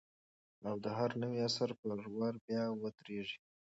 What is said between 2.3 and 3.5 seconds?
بیا ودرېږي